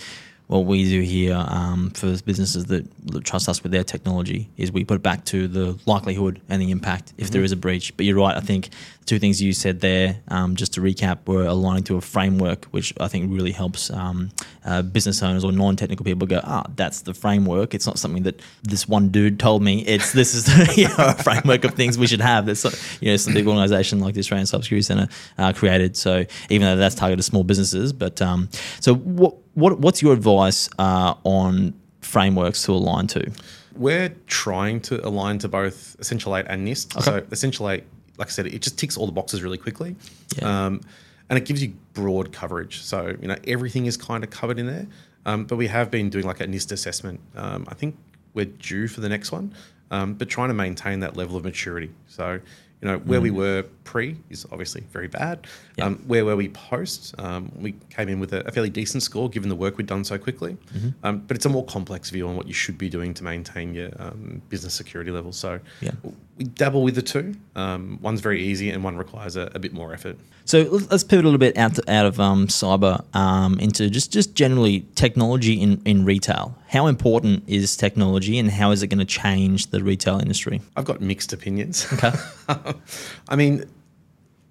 [0.48, 2.88] what we do here um, for businesses that,
[3.24, 6.72] trust us with their technology is we put it back to the likelihood and the
[6.72, 7.96] impact if there is a breach.
[7.96, 8.36] But you're right.
[8.36, 11.98] I think the two things you said there, um, just to recap, were aligning to
[11.98, 14.30] a framework, which I think really helps um,
[14.66, 17.74] uh, business owners or non-technical people go, ah, that's the framework.
[17.74, 19.80] It's not something that this one dude told me.
[19.86, 22.46] It's this is the you know, a framework of things we should have.
[22.46, 22.64] That's
[23.02, 25.08] you know some big organisation like the Australian Cybersecurity Centre
[25.38, 25.98] uh, created.
[25.98, 30.70] So even though that's targeted small businesses, but um, so what what what's your advice
[30.78, 33.32] uh, on frameworks to align to?
[33.76, 37.02] We're trying to align to both Essential 8 and NIST.
[37.02, 37.84] So Essential 8,
[38.18, 39.96] like I said, it just ticks all the boxes really quickly.
[40.38, 40.66] Yeah.
[40.66, 40.82] Um,
[41.30, 42.82] and it gives you broad coverage.
[42.82, 44.88] So, you know, everything is kind of covered in there.
[45.26, 47.20] Um, but we have been doing like a NIST assessment.
[47.36, 47.98] Um, I think
[48.34, 49.54] we're due for the next one,
[49.92, 51.92] um, but trying to maintain that level of maturity.
[52.08, 52.40] So,
[52.82, 55.48] you know, where we were pre is obviously very bad.
[55.78, 55.86] Yeah.
[55.86, 57.16] Um, where were we post?
[57.18, 60.04] Um, we came in with a, a fairly decent score given the work we'd done
[60.04, 60.58] so quickly.
[61.04, 63.74] Um, but it's a more complex view on what you should be doing to maintain
[63.74, 65.32] your um, business security level.
[65.32, 65.92] So Yeah.
[66.38, 67.34] we dabble with the two.
[67.56, 70.18] Um, one's very easy and one requires a, a bit more effort.
[70.46, 73.90] So let's let's pivot a little bit out to, out of um, cyber um, into
[73.90, 76.56] just just generally technology in, in retail.
[76.70, 80.62] How important is technology, and how is it going to change the retail industry?
[80.78, 81.86] I've got mixed opinions.
[81.94, 82.14] Okay.
[83.30, 83.66] I mean,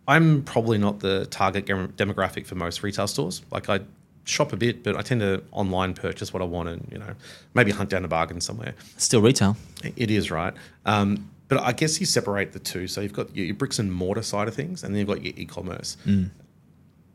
[0.09, 3.43] I'm probably not the target demographic for most retail stores.
[3.51, 3.81] Like I
[4.25, 7.15] shop a bit, but I tend to online purchase what I want and you know
[7.55, 8.75] maybe hunt down a bargain somewhere.
[8.97, 9.57] Still retail.
[9.97, 10.55] It is right.
[10.85, 12.89] Um, but I guess you separate the two.
[12.89, 15.33] So you've got your, bricks and mortar side of things, and then you've got your
[15.37, 15.97] e-commerce.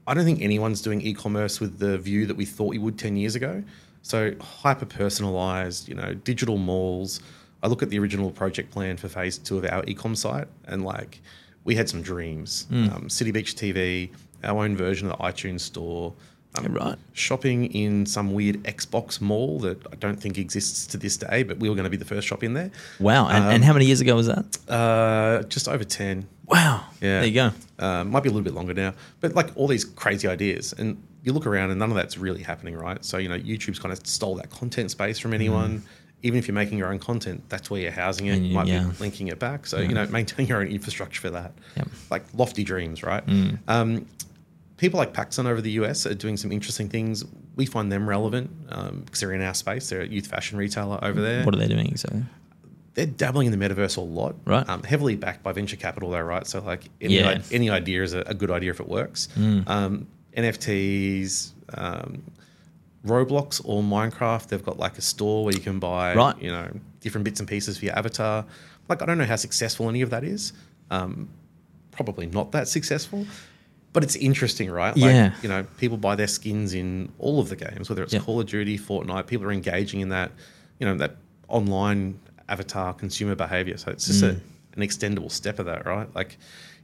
[0.08, 3.18] I don't think anyone's doing e-commerce with the view that we thought we would ten
[3.18, 3.64] years ago.
[4.04, 7.22] So hyper personalized, you know, digital malls.
[7.62, 10.84] I look at the original project plan for phase two of our e-com site, and
[10.84, 11.22] like
[11.64, 12.68] we had some dreams.
[12.72, 14.10] Um, City Beach TV,
[14.44, 16.14] our own version of the iTunes store.
[16.56, 16.98] Um, Right.
[17.14, 21.60] Shopping in some weird Xbox mall that I don't think exists to this day, but
[21.60, 22.72] we were going to be the first shop in there.
[23.00, 23.30] Wow.
[23.30, 24.58] And, and how many years ago was that?
[24.68, 26.28] Uh, just over 10.
[26.48, 26.84] Wow.
[27.00, 27.22] Yeah.
[27.22, 27.52] There you go.
[27.80, 31.02] Uh, might be a little bit longer now, but like all these crazy ideas, and
[31.24, 33.04] you look around and none of that's really happening, right?
[33.06, 35.84] So you know, YouTube's kind of stole that content space from anyone.
[36.24, 38.38] Even if you're making your own content, that's where you're housing it.
[38.38, 38.84] You you- might yeah.
[38.84, 39.66] be linking it back.
[39.66, 41.52] So you know, maintain your own infrastructure for that.
[41.78, 41.88] Yep.
[42.10, 43.24] Like lofty dreams, right?
[43.68, 44.06] Um,
[44.78, 47.24] people like PacSun over the US are doing some interesting things.
[47.56, 49.90] We find them relevant um, because they're in our space.
[49.90, 52.24] They're a youth fashion retailer over there What are they doing exactly?
[52.94, 54.68] they're dabbling in the metaverse a lot, Right.
[54.68, 56.46] Um, heavily backed by venture capital, though, right?
[56.46, 57.30] So like any Yeah.
[57.30, 59.30] i- any idea is a, a good idea if it works.
[59.66, 62.22] Um, NFTs, um,
[63.06, 66.40] Roblox or Minecraft, they've got like a store where you can buy, Right.
[66.42, 68.46] you know, different bits and pieces for your avatar.
[68.90, 70.54] Like I don't know how successful any of that is.
[70.92, 71.30] Um,
[71.92, 73.26] probably not that successful.
[73.94, 74.96] But it's interesting, right?
[74.96, 75.34] Like, Yeah.
[75.42, 78.22] You know, people buy their skins in all of the games, whether it's Yeah.
[78.22, 79.28] Call of Duty, Fortnite.
[79.28, 80.32] People are engaging in that,
[80.80, 81.18] you know, that
[81.50, 83.76] online avatar consumer behavior.
[83.78, 86.08] So it's just a, an extendable step of that, right?
[86.16, 86.38] Like,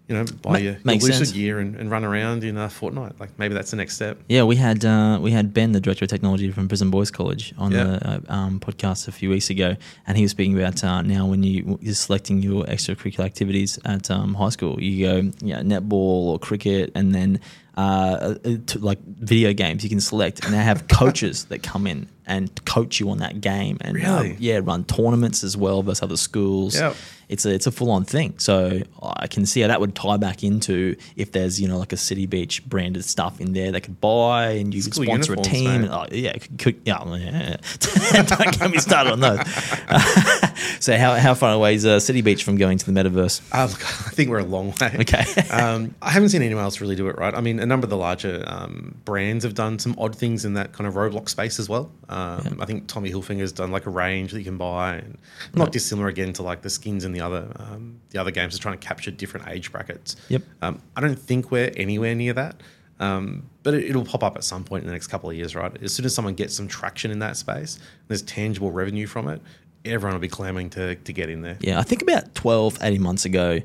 [0.07, 0.51] you know, buy.
[0.51, 1.31] Ma- your, your makes Lucid sense.
[1.33, 3.19] gear and, and run around in uh, Fortnite.
[3.19, 4.17] Like maybe that's the next step.
[4.29, 7.53] Yeah, we had uh, we had Ben, the director of technology from Brisbane Boys College,
[7.57, 7.83] on Yeah.
[7.83, 9.75] the uh, um, podcast a few weeks ago,
[10.07, 14.09] and he was speaking about uh, now when you you're selecting your extracurricular activities at
[14.09, 15.91] um, high school, you go know, netball
[16.31, 17.39] or cricket, and then
[17.77, 21.85] uh, uh, to, like video games, you can select, and they have coaches that come
[21.85, 24.35] in and coach you on that game, and uh, Really?
[24.39, 26.75] yeah, run tournaments as well versus other schools.
[26.75, 26.95] Yep.
[27.29, 28.37] It's a it's a full on thing.
[28.39, 31.93] So I can see how that would tie back into if there's you know like
[31.93, 35.37] a City Beach branded stuff in there they could buy and you could sponsor a
[35.37, 35.69] team.
[35.69, 37.57] And, oh, yeah, could, could, yeah, yeah.
[38.23, 39.39] Don't get me started on those.
[40.79, 43.41] so how how far away is uh, City Beach from going to the metaverse?
[43.51, 44.97] Uh, look, I think we're a long way.
[44.99, 45.25] Okay.
[45.51, 47.33] um, I haven't seen anyone else really do it right.
[47.33, 50.53] I mean, a number of the larger um, brands have done some odd things in
[50.53, 51.91] that kind of Roblox space as well.
[52.09, 55.17] Um, I think Tommy Hilfiger's done like a range that you can buy, and
[55.53, 58.55] not dissimilar again to like the skins and the other um, the other games.
[58.55, 60.15] Are trying to capture different age brackets.
[60.29, 60.43] Yep.
[60.61, 62.61] Um, I don't think we're anywhere near that.
[62.99, 65.55] Um, but it, it'll pop up at some point in the next couple of years,
[65.55, 65.71] right?
[65.83, 67.77] As soon as someone gets some traction in that space,
[68.07, 69.41] there's tangible revenue from it,
[69.85, 71.57] everyone will be clamoring to, to get in there.
[71.61, 73.59] Yeah, I think about 12, 18 months ago,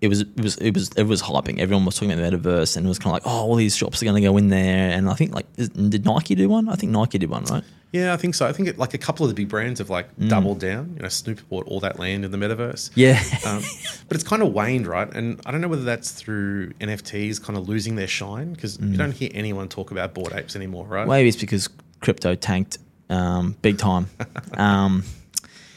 [0.00, 1.58] it was it was it was it was hyping.
[1.58, 3.76] Everyone was talking about the metaverse, and it was kind of like, oh, all these
[3.76, 4.90] shops are going to go in there.
[4.90, 6.68] And I think like, is, did Nike do one?
[6.68, 7.62] I think Nike did one, right?
[7.92, 8.46] Yeah, I think so.
[8.46, 10.28] I think it, like a couple of the big brands have like Mm.
[10.28, 10.92] doubled down.
[10.96, 12.90] You know, Snoop bought all that land in the metaverse.
[12.94, 13.20] Yeah.
[13.44, 13.62] Um,
[14.06, 15.12] but it's kind of waned, right?
[15.12, 18.92] And I don't know whether that's through NFTs kind of losing their shine because Mm.
[18.92, 21.06] you don't hear anyone talk about Bored Apes anymore, right?
[21.06, 21.68] Maybe it's because
[22.00, 22.78] crypto tanked
[23.10, 24.08] um, big time.
[24.54, 25.02] um,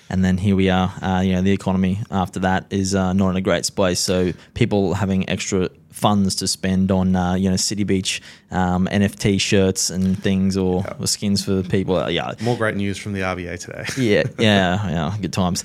[0.10, 0.94] and then here we are.
[1.02, 4.00] Uh, you know, the economy after that is uh, not in a great space.
[4.00, 9.40] So people having extra funds to spend on, uh, you know, City Beach um, NFT
[9.40, 11.98] shirts and things or, or skins for people.
[11.98, 13.86] Uh, yeah, More great news from the RBA today.
[13.98, 15.18] yeah, yeah, yeah.
[15.22, 15.64] Good times.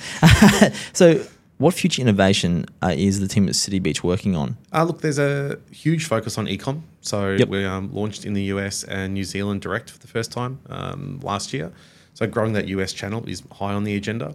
[0.92, 1.24] so,
[1.58, 4.56] what future innovation uh, is the team at City Beach working on?
[4.72, 6.82] Uh, look, there's a huge focus on ecom.
[7.00, 7.48] So Yep.
[7.48, 11.18] we um, launched in the US and New Zealand direct for the first time um,
[11.22, 11.72] last year.
[12.18, 14.34] So growing that US channel is high on the agenda.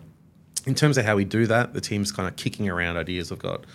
[0.65, 3.29] In terms of how we do that, the team's kind of kicking around ideas.
[3.29, 3.65] We've got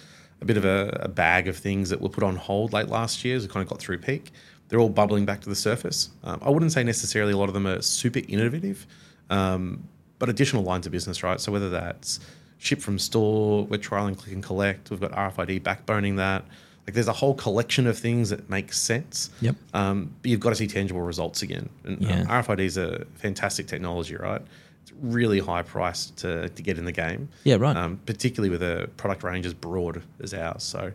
[0.40, 3.22] a bit of a, a bag of things that were put on hold late last
[3.22, 4.30] year as we kind of got through peak.
[4.68, 6.08] they're all bubbling back to the surface.
[6.24, 8.86] Um, I wouldn't say necessarily a lot of them are super innovative,
[9.28, 9.86] um,
[10.18, 11.38] but additional lines of business, right?
[11.38, 12.18] So whether that's
[12.56, 16.46] ship from store, we're trialing click and collect, we've got RFID backboning that.
[16.88, 19.28] Like there's a whole collection of things that make sense.
[19.42, 19.56] Yep.
[19.74, 21.68] Um, but you've got to see tangible results again.
[21.84, 22.20] And Yeah.
[22.22, 24.40] um, RFID is a fantastic technology, right?
[24.84, 27.28] It's really high priced to, to get in the game.
[27.44, 27.76] Yeah, right.
[27.76, 30.62] Um, particularly with a product range as broad as ours.
[30.62, 30.90] So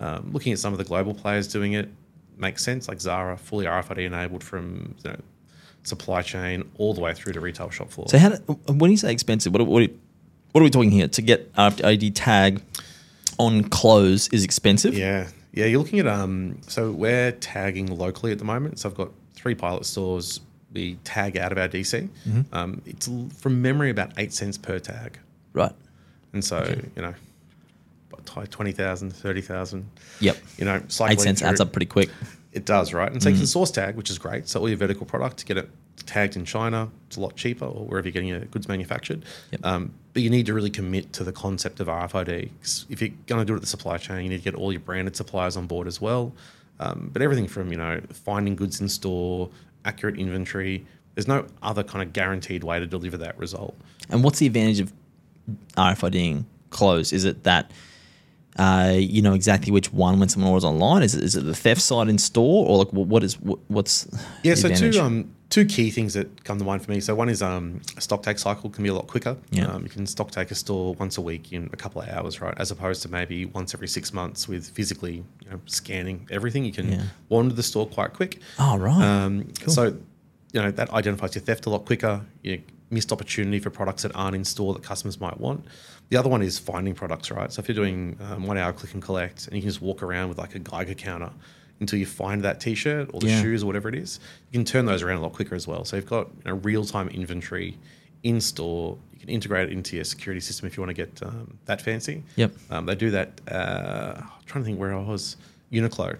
[0.00, 1.88] um, looking at some of the global players doing it
[2.36, 2.86] makes sense.
[2.86, 5.16] Like Zara, fully RFID enabled from you know,
[5.82, 8.06] supply chain all the way through to retail shop floor.
[8.10, 8.28] So how?
[8.28, 9.90] Do, when you say expensive, what, what,
[10.52, 11.08] what are we talking here?
[11.08, 12.62] To get RFID tag
[13.38, 14.92] on clothes is expensive.
[14.92, 15.28] Yeah,
[15.58, 15.66] yeah.
[15.66, 16.58] You're looking at um.
[16.66, 18.78] So we're tagging locally at the moment.
[18.78, 20.40] So I've got three pilot stores.
[20.72, 22.08] We tag out of our DC.
[22.28, 22.40] Mm-hmm.
[22.54, 25.18] Um, it's from memory about eight cents per tag,
[25.54, 25.72] Right.
[26.34, 26.62] and so
[26.94, 27.14] you know,
[28.10, 29.90] what, t- 20,000, 30,000.
[30.20, 30.36] Yep.
[30.58, 32.10] You know, Eight cents adds up pretty quick.
[32.52, 33.10] It does, right?
[33.10, 34.46] And so you can source tag, which is great.
[34.48, 35.70] So all your vertical product, to get it
[36.06, 36.90] tagged in China.
[37.06, 39.24] It's a lot cheaper, or wherever you're getting your goods manufactured.
[39.52, 39.64] Yep.
[39.64, 42.50] Um, but you need to really commit to the concept of RFID.
[42.88, 44.72] If you're going to do it at the supply chain, you need to get all
[44.72, 46.32] your branded suppliers on board as well.
[46.80, 49.50] Um, but everything from you know finding goods in store,
[49.84, 50.86] accurate inventory.
[51.14, 53.76] There's no other kind of guaranteed way to deliver that result.
[54.08, 54.92] And what's the advantage of
[55.76, 57.12] RFIDing clothes?
[57.12, 57.72] Is it that
[58.58, 61.02] uh, you know exactly which one when someone orders online?
[61.02, 64.06] Is it, is it the theft side in store, or like what is what, what's
[64.42, 64.94] Yeah, so advantage?
[64.96, 67.00] two um two key things that come to mind for me.
[67.00, 69.36] So one is um a stock take cycle can be a lot quicker.
[69.50, 69.66] Yeah.
[69.66, 72.40] Um, you can stock take a store once a week in a couple of hours,
[72.40, 72.54] right?
[72.58, 76.64] As opposed to maybe once every six months with physically you know scanning everything.
[76.64, 77.02] You can Yeah.
[77.28, 78.40] wander the store quite quick.
[78.58, 79.02] Oh right.
[79.02, 79.96] Um, So,
[80.52, 82.22] you know, that identifies your theft a lot quicker.
[82.42, 85.64] You missed opportunity for products that aren't in store that customers might want.
[86.08, 87.52] The other one is finding products, right?
[87.52, 90.02] So if you're doing um, one hour click and collect and you can just walk
[90.02, 91.30] around with like a Geiger counter
[91.80, 93.42] until you find that t-shirt or the Yeah.
[93.42, 94.18] shoes or whatever it is,
[94.50, 95.84] you can turn those around a lot quicker as well.
[95.84, 97.76] So you've got you know, real-time inventory
[98.22, 98.96] in store.
[99.12, 101.82] You can integrate it into your security system if you want to get um, that
[101.82, 102.24] fancy.
[102.36, 102.52] Yep.
[102.70, 103.40] Um, they do that.
[103.50, 105.36] Uh, I'm trying to think where I was.
[105.72, 106.16] Uniqlo.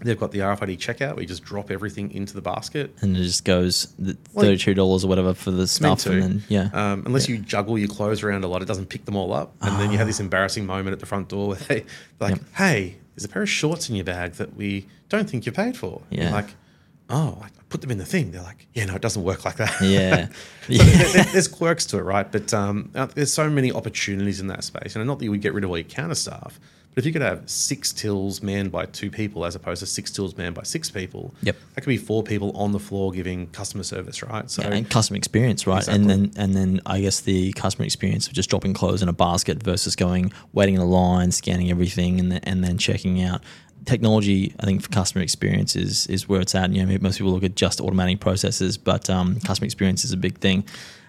[0.00, 2.94] They've got the RFID checkout where you just drop everything into the basket.
[3.00, 3.86] and it just goes
[4.34, 7.88] thirty-two dollars or whatever for the stuff, and then yeah, Um, unless you juggle your
[7.88, 10.20] clothes around a lot, it doesn't pick them all up, and then you have this
[10.20, 11.80] embarrassing moment at the front door where they
[12.18, 12.44] they're like, Yep.
[12.56, 15.76] "Hey, there's a pair of shorts in your bag that we don't think you paid
[15.76, 16.30] for." Yeah.
[16.32, 16.48] like,
[17.08, 19.56] "Oh, I put them in the thing." They're like, "Yeah, no, it doesn't work like
[19.56, 20.28] that." yeah,
[20.68, 20.82] yeah.
[20.84, 22.30] there- there- there's quirks to it, right?
[22.30, 25.42] But um, uh, there's so many opportunities in that space, and not that you would
[25.42, 26.58] get rid of all your counter staff,
[26.96, 30.10] but if you could have six tills manned by two people as opposed to six
[30.10, 31.56] tills manned by six people, Yep.
[31.74, 34.50] that could be four people on the floor giving customer service, right?
[34.50, 35.86] So Yeah, and customer experience, right?
[35.86, 39.12] And then and then I guess the customer experience of just dropping clothes in a
[39.12, 43.42] basket versus going waiting in a line, scanning everything, and then, and then checking out.
[43.84, 46.72] Technology, I think, for customer experience is is where it's at.
[46.72, 50.16] You know, most people look at just automating processes, but um, customer experience is a
[50.16, 50.64] big thing.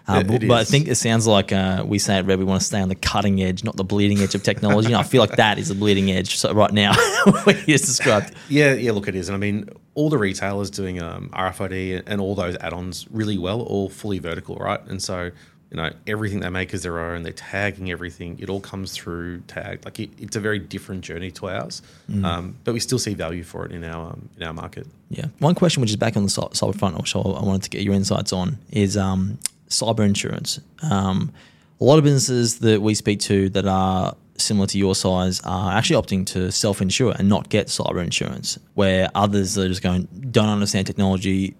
[0.08, 2.38] Uh, It- but, it but I think it sounds like uh, we say at REDD,
[2.38, 4.86] we want to stay on the cutting edge, not the bleeding edge of technology.
[4.88, 6.36] and I feel like that is the bleeding edge.
[6.38, 6.94] So right now,
[7.44, 8.32] what you just described.
[8.48, 8.92] Yeah, yeah.
[8.92, 12.56] Look, it is, and I mean, all the retailers doing um, RFID and all those
[12.56, 14.80] add-ons really well, all fully vertical, right?
[14.86, 15.30] And so,
[15.70, 17.24] you know, everything they make is their own.
[17.24, 18.38] They're tagging everything.
[18.40, 19.84] It all comes through tagged.
[19.84, 21.82] Like it, it's a very different journey to ours,
[22.24, 24.86] um, but we still see value for it in our um, in our market.
[25.10, 25.26] Yeah.
[25.40, 27.70] One question, which is back on the cy- cyber front, which I I wanted to
[27.70, 30.60] get your insights on, is um, cyber insurance.
[30.82, 31.32] Um,
[31.80, 35.72] a lot of businesses that we speak to that are similar to your size are
[35.72, 40.48] actually opting to self-insure and not get cyber insurance, where others are just going, don't
[40.48, 41.54] understand technology,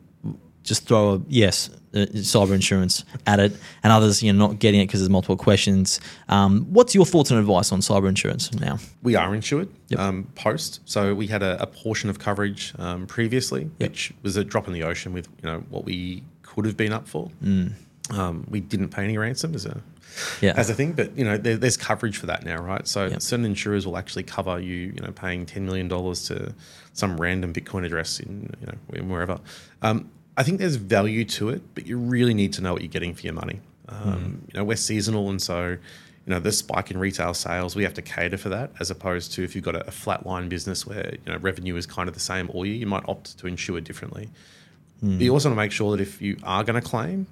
[0.64, 4.81] just throw a yes, uh, cyber insurance at it, and others, you know, not getting
[4.81, 6.01] it because there's multiple questions.
[6.29, 8.79] Um, what's your thoughts and advice on cyber insurance now?
[9.03, 10.01] We are insured Yep.
[10.01, 13.90] um, post, so we had a, a portion of coverage um, previously, Yep.
[13.90, 16.92] which was a drop in the ocean with you know what we could have been
[16.92, 17.31] up for.
[18.11, 19.81] Um, we didn't pay any ransom as a
[20.40, 20.55] Yeah.
[20.57, 22.87] as a thing, but you know there, there's coverage for that now, right?
[22.88, 23.23] So Yep.
[23.23, 26.55] certain insurers will actually cover you, you know, paying ten million dollars to
[26.94, 29.38] some random Bitcoin address in you know wherever.
[29.83, 32.90] Um, I think there's value to it, but you really need to know what you're
[32.90, 33.61] getting for your money.
[33.88, 35.71] Um, You know, we're seasonal, and so
[36.27, 39.33] you know the spike in retail sales, we have to cater for that, as opposed
[39.35, 42.09] to if you've got a, a flat line business where you know revenue is kind
[42.09, 44.29] of the same all year, you might opt to insure differently.
[45.01, 47.27] But you also want to make sure that if you are going to claim,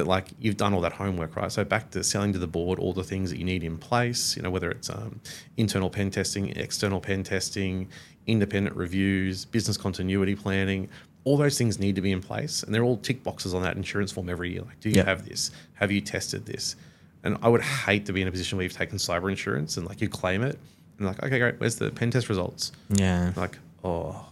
[0.00, 1.52] that like you've done all that homework, right?
[1.52, 4.34] So back to selling to the board all the things that you need in place,
[4.34, 5.20] you know, whether it's um,
[5.58, 7.88] internal pen testing, external pen testing,
[8.26, 10.88] independent reviews, business continuity planning,
[11.24, 13.76] all those things need to be in place, and they're all tick boxes on that
[13.76, 14.62] insurance form every year.
[14.62, 15.50] Like, do you have this?
[15.74, 16.76] Have you tested this?
[17.22, 19.86] And I would hate to be in a position where you've taken cyber insurance and
[19.86, 20.58] like you claim it,
[20.96, 22.72] and like, okay, great, where's the pen test results?
[22.88, 23.32] Yeah.
[23.36, 24.26] Like, oh,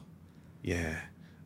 [0.62, 0.96] yeah.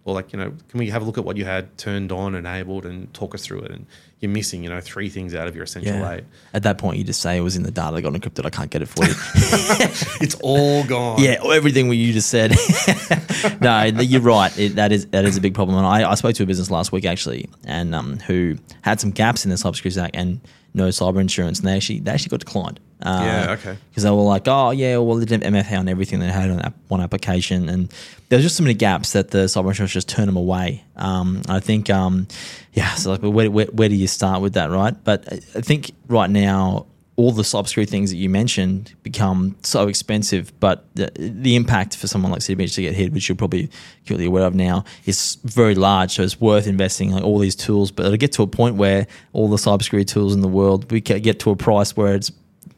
[0.04, 2.34] Or like you know, can we have a look at what you had turned on,
[2.34, 3.70] enabled, and talk us through it?
[3.70, 3.86] And
[4.20, 6.12] you're missing you know three things out of your essential Yeah.
[6.14, 6.24] eight.
[6.54, 8.44] At that point, you just say it was in the data that got encrypted.
[8.46, 9.14] I can't get it for you.
[10.20, 11.20] It's all gone.
[11.20, 12.52] yeah, everything what you just said.
[13.60, 14.56] no, you're right.
[14.58, 15.76] It, that is that is a big problem.
[15.78, 19.10] And I, I spoke to a business last week actually, and um, who had some
[19.10, 20.40] gaps in their cybersecurity stack and
[20.74, 22.80] no cyber insurance, and they actually they actually got declined.
[23.02, 23.76] Uh, Yeah, okay.
[23.90, 26.50] Because they were like, oh yeah, well they didn't have MFA on everything they had
[26.50, 27.92] on that one application, and
[28.28, 30.84] there was just so many gaps that the cyber insurance just turned them away.
[30.96, 32.28] Um, I think, um,
[32.72, 34.94] yeah, so like, where, where, where do you start with that, right?
[35.04, 40.52] But I think right now all the cybersecurity things that you mentioned become so expensive,
[40.60, 43.70] but the, the impact for someone like CDBH to get hit, which you're probably
[44.02, 46.12] acutely aware of now, is very large.
[46.12, 48.76] So it's worth investing in like all these tools, but it'll get to a point
[48.76, 52.32] where all the cybersecurity tools in the world, we get to a price where it's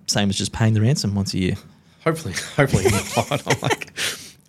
[0.06, 1.54] same as just paying the ransom once a year.
[2.02, 3.32] Hopefully, hopefully not.
[3.48, 3.92] I'm like,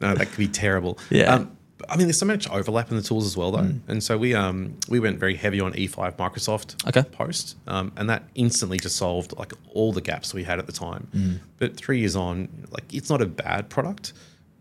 [0.01, 0.97] no, that could be terrible.
[1.09, 1.35] Yeah.
[1.35, 1.57] Um,
[1.89, 4.33] I mean, there's so much overlap in the tools as well, though, and so we
[4.33, 7.03] um we went very heavy on E5 Microsoft Okay.
[7.11, 10.71] post, um, and that instantly just solved like all the gaps we had at the
[10.73, 11.39] time.
[11.57, 14.13] But three years on, like it's not a bad product,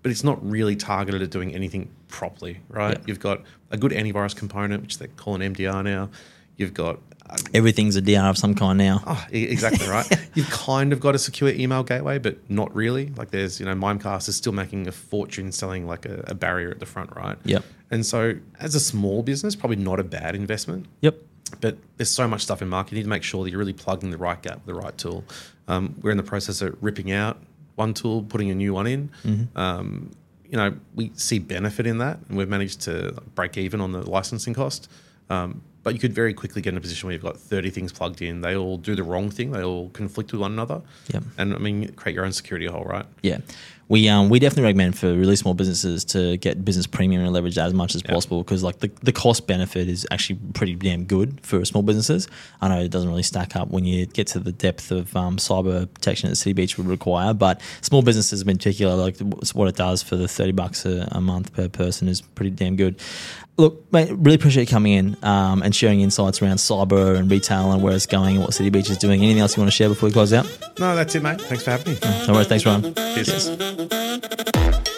[0.02, 2.98] but it's not really targeted at doing anything properly, right?
[2.98, 3.04] Yeah.
[3.06, 6.10] You've got a good antivirus component, which they call an MDR now.
[6.56, 7.00] You've got
[7.52, 9.02] Everything's a DR of some kind now.
[9.06, 10.06] Oh, exactly right.
[10.34, 13.06] You've kind of got a secure email gateway, but not really.
[13.16, 16.70] Like there's, you know, Mimecast is still making a fortune selling like a, a barrier
[16.70, 17.36] at the front, right?
[17.44, 17.64] Yep.
[17.90, 20.86] And so as a small business, probably not a bad investment.
[21.00, 21.16] Yep.
[21.60, 22.92] But there's so much stuff in market.
[22.92, 24.96] You need to make sure that you're really plugging the right gap with the right
[24.96, 25.24] tool.
[25.66, 27.38] Um, we're in the process of ripping out
[27.76, 29.10] one tool, putting a new one in.
[29.56, 30.10] Um,
[30.48, 34.08] you know, we see benefit in that, and we've managed to break even on the
[34.08, 34.90] licensing cost.
[35.30, 37.92] Um, but you could very quickly get in a position where you've got 30 things
[37.92, 38.40] plugged in.
[38.40, 39.52] They all do the wrong thing.
[39.52, 40.80] They all conflict with one another.
[41.12, 41.22] Yep.
[41.38, 43.06] And I mean, create your own security hole, right?
[43.22, 43.38] Yeah.
[43.88, 47.56] We um we definitely recommend for really small businesses to get business premium and leverage
[47.56, 51.04] that as much as possible because like the, the cost benefit is actually pretty damn
[51.04, 52.26] good for small businesses.
[52.62, 55.36] I know it doesn't really stack up when you get to the depth of um,
[55.36, 59.18] cyber protection that City Beach would require, but small businesses in particular, like
[59.52, 62.76] what it does for the thirty bucks a, a month per person is pretty damn
[62.76, 62.98] good.
[63.56, 67.70] Look, mate, really appreciate you coming in um, and sharing insights around cyber and retail
[67.70, 69.22] and where it's going and what City Beach is doing.
[69.22, 70.44] Anything else you want to share before we close out?
[70.80, 71.40] No, that's it, mate.
[71.40, 71.98] Thanks for having me.
[72.26, 72.48] No worries.
[72.48, 72.96] Thanks, Rhian.
[73.14, 73.56] Cheers.
[73.56, 73.73] Cheers.
[73.76, 74.93] Thank you.